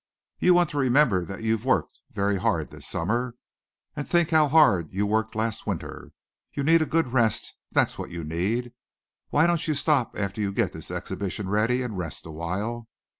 [0.39, 3.35] You want to remember that you've worked very hard this summer.
[3.95, 6.11] And think how hard you worked last winter!
[6.53, 8.73] You need a good rest, that's what you need.
[9.29, 12.87] Why don't you stop after you get this exhibition ready and rest awhile?